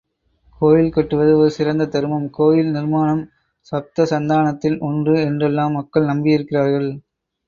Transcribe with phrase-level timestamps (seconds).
[0.61, 3.21] கோயில் கட்டுவது ஒரு சிறந்த தருமம், கோயில் நிர்மாணம்
[3.71, 6.89] சப்தசந்தானத்தில் ஒன்று என்றெல்லாம் மக்கள் நம்பியிருக்கிறார்கள்.